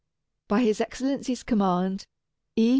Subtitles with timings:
[0.47, 2.07] By his Excellency's command,
[2.55, 2.69] E.